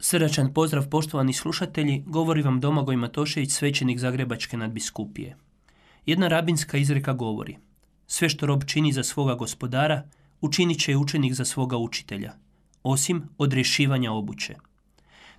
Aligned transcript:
Srdačan 0.00 0.52
pozdrav 0.54 0.88
poštovani 0.88 1.32
slušatelji, 1.32 2.02
govori 2.06 2.42
vam 2.42 2.60
Domagoj 2.60 2.96
Matošević, 2.96 3.52
svećenik 3.52 3.98
Zagrebačke 3.98 4.56
nadbiskupije. 4.56 5.36
Jedna 6.06 6.28
rabinska 6.28 6.78
izreka 6.78 7.12
govori, 7.12 7.56
sve 8.06 8.28
što 8.28 8.46
rob 8.46 8.64
čini 8.64 8.92
za 8.92 9.04
svoga 9.04 9.34
gospodara, 9.34 10.08
učinit 10.40 10.80
će 10.80 10.96
učenik 10.96 11.34
za 11.34 11.44
svoga 11.44 11.76
učitelja, 11.76 12.32
osim 12.82 13.22
odrješivanja 13.38 14.12
obuće. 14.12 14.54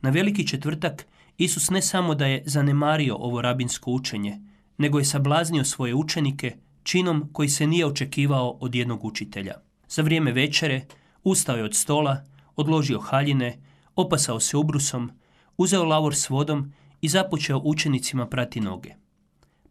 Na 0.00 0.10
veliki 0.10 0.46
četvrtak 0.46 1.06
Isus 1.38 1.70
ne 1.70 1.82
samo 1.82 2.14
da 2.14 2.26
je 2.26 2.42
zanemario 2.46 3.16
ovo 3.18 3.42
rabinsko 3.42 3.90
učenje, 3.90 4.40
nego 4.78 4.98
je 4.98 5.04
sablaznio 5.04 5.64
svoje 5.64 5.94
učenike 5.94 6.56
činom 6.82 7.28
koji 7.32 7.48
se 7.48 7.66
nije 7.66 7.86
očekivao 7.86 8.50
od 8.60 8.74
jednog 8.74 9.04
učitelja. 9.04 9.54
Za 9.88 10.02
vrijeme 10.02 10.32
večere 10.32 10.86
ustao 11.24 11.56
je 11.56 11.64
od 11.64 11.74
stola, 11.74 12.24
odložio 12.56 13.00
haljine, 13.00 13.58
opasao 13.96 14.40
se 14.40 14.56
ubrusom, 14.56 15.10
uzeo 15.56 15.84
lavor 15.84 16.14
s 16.14 16.30
vodom 16.30 16.72
i 17.00 17.08
započeo 17.08 17.60
učenicima 17.64 18.26
prati 18.26 18.60
noge. 18.60 18.94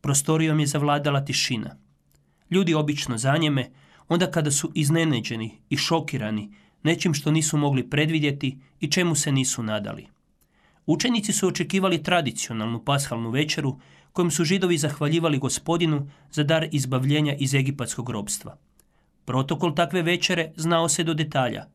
Prostorijom 0.02 0.59
je 0.59 0.68
zavladala 0.68 1.26
tišina. 1.26 1.76
Ljudi 2.52 2.73
obično 2.73 3.18
zanjeme, 3.18 3.72
onda 4.08 4.31
kada 4.31 4.52
su 4.52 4.72
izneneđeni 4.76 5.62
i 5.70 5.78
šokirani 5.78 6.52
nečim 6.84 7.14
što 7.14 7.31
nisu 7.31 7.58
mogli 7.58 7.90
predvidjeti 7.90 8.58
i 8.80 8.92
čemu 8.92 9.16
se 9.16 9.31
nisu 9.31 9.64
nadali. 9.64 10.08
Učenici 10.86 11.34
su 11.34 11.48
očekivali 11.48 12.03
tradicionalnu 12.03 12.84
pashalnu 12.84 13.30
večeru 13.30 13.80
kojom 14.12 14.31
su 14.31 14.44
židovi 14.44 14.78
zahvaljivali 14.78 15.38
gospodinu 15.38 16.09
za 16.31 16.44
dar 16.44 16.68
izbavljenja 16.72 17.36
iz 17.40 17.53
egipatskog 17.53 18.09
robstva. 18.09 18.58
Protokol 19.26 19.76
takve 19.76 20.02
večere 20.02 20.52
znao 20.56 20.90
se 20.90 21.03
do 21.03 21.14
detalja 21.14 21.66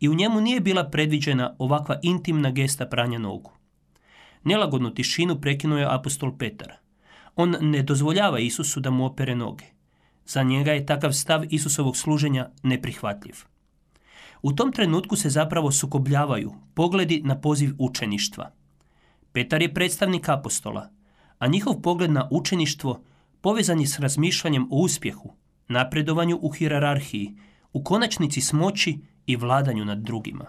i 0.00 0.08
u 0.08 0.14
njemu 0.14 0.40
nije 0.40 0.60
bila 0.60 0.84
predviđena 0.90 1.54
ovakva 1.58 1.98
intimna 2.02 2.50
gesta 2.50 2.86
pranja 2.86 3.18
nogu. 3.18 3.52
Nelagodnu 4.44 4.94
tišinu 4.94 5.40
prekinuo 5.40 5.78
je 5.78 5.94
apostol 5.94 6.38
Petar. 6.38 6.72
On 7.36 7.56
ne 7.60 7.82
dozvoljava 7.82 8.38
Isusu 8.38 8.80
da 8.80 8.90
mu 8.90 9.06
opere 9.06 9.34
noge. 9.34 9.64
Za 10.26 10.42
njega 10.42 10.72
je 10.72 10.86
takav 10.86 11.12
stav 11.12 11.44
Isusovog 11.50 11.96
služenja 11.96 12.50
neprihvatljiv. 12.62 13.34
U 14.42 14.52
tom 14.52 14.72
trenutku 14.72 15.16
se 15.16 15.30
zapravo 15.30 15.72
sukobljavaju 15.72 16.52
pogledi 16.74 17.22
na 17.24 17.40
poziv 17.40 17.74
učeništva. 17.78 18.50
Petar 19.32 19.62
je 19.62 19.74
predstavnik 19.74 20.28
apostola, 20.28 20.90
a 21.38 21.46
njihov 21.46 21.80
pogled 21.82 22.10
na 22.10 22.28
učeništvo 22.30 23.02
povezan 23.40 23.80
je 23.80 23.86
s 23.86 23.98
razmišljanjem 23.98 24.68
o 24.70 24.76
uspjehu, 24.76 25.34
napredovanju 25.68 26.38
u 26.42 26.50
hirararhiji, 26.50 27.34
u 27.72 27.84
konačnici 27.84 28.40
smoći 28.40 28.98
i 29.28 29.36
vladanju 29.36 29.84
nad 29.84 29.98
drugima. 29.98 30.44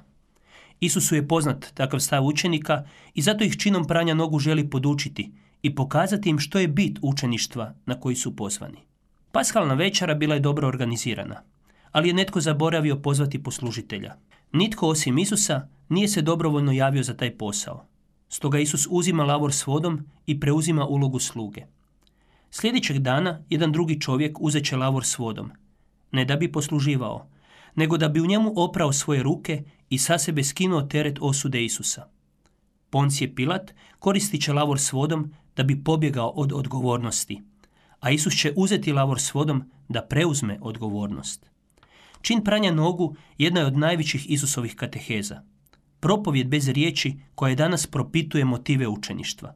Isusu 0.79 1.15
je 1.15 1.27
poznat 1.27 1.71
takav 1.73 1.99
stav 1.99 2.25
učenika 2.25 2.83
i 3.13 3.21
zato 3.21 3.43
ih 3.43 3.57
činom 3.57 3.85
pranja 3.85 4.13
nogu 4.13 4.39
želi 4.39 4.69
podučiti 4.69 5.31
i 5.61 5.75
pokazati 5.75 6.29
im 6.29 6.39
što 6.39 6.59
je 6.59 6.67
bit 6.67 6.99
učeništva 7.01 7.73
na 7.85 7.99
koji 7.99 8.15
su 8.15 8.35
pozvani. 8.35 8.77
Paskalna 9.31 9.73
večera 9.73 10.15
bila 10.15 10.35
je 10.35 10.39
dobro 10.39 10.67
organizirana, 10.67 11.43
ali 11.91 12.07
je 12.07 12.13
netko 12.13 12.41
zaboravio 12.41 12.95
pozvati 12.95 13.43
poslužitelja. 13.43 14.15
Nitko 14.51 14.87
osim 14.87 15.17
Isusa 15.17 15.67
nije 15.89 16.07
se 16.07 16.21
dobrovoljno 16.21 16.71
javio 16.71 17.03
za 17.03 17.13
taj 17.13 17.37
posao. 17.37 17.85
Stoga 18.29 18.59
Isus 18.59 18.87
uzima 18.89 19.23
lavor 19.23 19.53
s 19.53 19.67
vodom 19.67 20.05
i 20.25 20.39
preuzima 20.39 20.85
ulogu 20.85 21.19
sluge. 21.19 21.65
Sljedećeg 22.51 22.99
dana 22.99 23.41
jedan 23.49 23.71
drugi 23.71 24.01
čovjek 24.01 24.37
uzet 24.41 24.65
će 24.65 24.77
lavor 24.77 25.05
s 25.05 25.17
vodom, 25.17 25.51
ne 26.11 26.25
da 26.25 26.35
bi 26.35 26.51
posluživao, 26.51 27.27
nego 27.79 27.97
da 27.97 28.09
bi 28.09 28.21
u 28.21 28.25
njemu 28.25 28.53
oprao 28.55 28.93
svoje 28.93 29.23
ruke 29.23 29.63
i 29.89 29.97
sa 29.97 30.17
sebe 30.17 30.43
skinuo 30.43 30.81
teret 30.81 31.17
osude 31.21 31.65
Isusa. 31.65 32.07
Poncije 32.89 33.35
Pilat 33.35 33.73
koristit 33.99 34.41
će 34.43 34.53
lavor 34.53 34.79
s 34.79 34.91
vodom 34.91 35.33
da 35.55 35.63
bi 35.63 35.83
pobjegao 35.83 36.29
od 36.29 36.53
odgovornosti, 36.53 37.41
a 37.99 38.11
Isus 38.11 38.35
će 38.35 38.53
uzeti 38.55 38.91
lavor 38.91 39.21
s 39.21 39.33
vodom 39.33 39.63
da 39.89 40.01
preuzme 40.01 40.57
odgovornost. 40.61 41.49
Čin 42.21 42.43
pranja 42.43 42.71
nogu 42.71 43.15
jedna 43.37 43.59
je 43.59 43.65
od 43.65 43.77
najvećih 43.77 44.29
Isusovih 44.29 44.75
kateheza. 44.75 45.41
Propovjed 45.99 46.47
bez 46.47 46.67
riječi 46.67 47.15
koja 47.35 47.49
je 47.49 47.55
danas 47.55 47.87
propituje 47.87 48.45
motive 48.45 48.87
učeništva. 48.87 49.55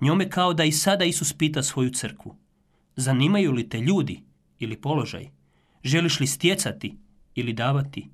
Njome 0.00 0.30
kao 0.30 0.54
da 0.54 0.64
i 0.64 0.72
sada 0.72 1.04
Isus 1.04 1.32
pita 1.32 1.62
svoju 1.62 1.90
crkvu. 1.90 2.36
Zanimaju 2.96 3.52
li 3.52 3.68
te 3.68 3.80
ljudi 3.80 4.22
ili 4.58 4.80
položaj? 4.80 5.28
Želiš 5.84 6.20
li 6.20 6.26
stjecati 6.26 7.07
ili 7.38 7.52
davati, 7.52 8.08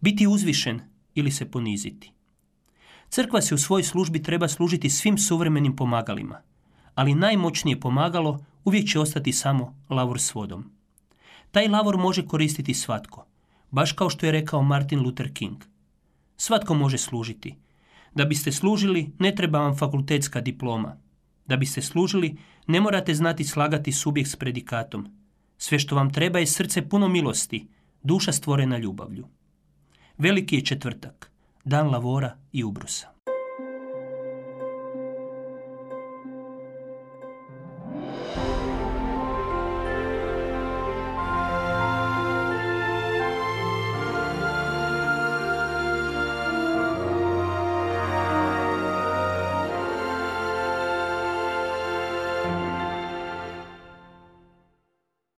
biti 0.00 0.26
uzvišen 0.26 0.80
ili 1.14 1.30
se 1.30 1.50
poniziti. 1.50 2.12
Crkva 3.08 3.40
se 3.42 3.54
u 3.54 3.58
svojoj 3.58 3.82
službi 3.82 4.22
treba 4.22 4.48
služiti 4.48 4.90
svim 4.90 5.18
suvremenim 5.18 5.76
pomagalima, 5.76 6.40
ali 6.94 7.14
najmoćnije 7.14 7.80
pomagalo 7.80 8.44
uvijek 8.64 8.88
će 8.88 9.00
ostati 9.00 9.32
samo 9.32 9.76
lavor 9.90 10.20
s 10.20 10.34
vodom. 10.34 10.70
Taj 11.50 11.68
lavor 11.68 11.96
može 11.96 12.26
koristiti 12.26 12.74
svatko, 12.74 13.26
baš 13.70 13.92
kao 13.92 14.10
što 14.10 14.26
je 14.26 14.32
rekao 14.32 14.62
Martin 14.62 15.00
Luther 15.00 15.32
King. 15.32 15.56
Svatko 16.36 16.74
može 16.74 16.98
služiti. 16.98 17.54
Da 18.14 18.24
biste 18.24 18.52
služili, 18.52 19.12
ne 19.18 19.34
treba 19.34 19.58
vam 19.58 19.76
fakultetska 19.76 20.40
diploma. 20.40 20.96
Da 21.46 21.56
biste 21.56 21.82
služili, 21.82 22.36
ne 22.66 22.80
morate 22.80 23.14
znati 23.14 23.44
slagati 23.44 23.92
subjekt 23.92 24.30
s 24.30 24.36
predikatom. 24.36 25.06
Sve 25.58 25.78
što 25.78 25.96
vam 25.96 26.12
treba 26.12 26.38
je 26.38 26.46
srce 26.46 26.88
puno 26.88 27.08
milosti, 27.08 27.66
duša 28.06 28.32
stvorena 28.32 28.78
ljubavlju. 28.78 29.26
Veliki 30.18 30.56
je 30.56 30.64
četvrtak, 30.64 31.30
dan 31.64 31.90
lavora 31.90 32.36
i 32.52 32.64
ubrusa. 32.64 33.15